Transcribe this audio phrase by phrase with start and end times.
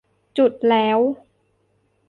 [0.37, 0.99] จุดแล้ว